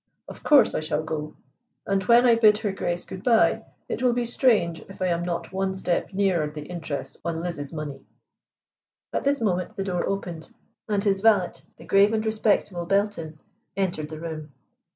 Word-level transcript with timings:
Of 0.27 0.41
course 0.43 0.73
I 0.73 0.79
shall 0.79 1.03
go, 1.03 1.35
and 1.85 2.01
when 2.05 2.25
I 2.25 2.33
bid 2.33 2.57
Her 2.57 2.71
Grace 2.71 3.05
good 3.05 3.23
bye 3.23 3.63
it 3.87 4.01
will 4.01 4.13
be 4.13 4.25
strange 4.25 4.79
if 4.89 4.99
I 4.99 5.05
am 5.09 5.21
not 5.21 5.53
one 5.53 5.75
step 5.75 6.11
nearer 6.11 6.49
the 6.49 6.63
interest 6.65 7.17
on 7.23 7.39
Liz's 7.43 7.71
money." 7.71 8.03
At 9.13 9.23
this 9.25 9.41
moment 9.41 9.75
the 9.75 9.83
door 9.83 10.07
opened, 10.09 10.51
and 10.89 11.03
his 11.03 11.19
valet, 11.21 11.53
the 11.77 11.85
grave 11.85 12.13
and 12.13 12.25
respectable 12.25 12.87
Belton, 12.87 13.37
entered 13.77 14.09
the 14.09 14.19
room. 14.19 14.51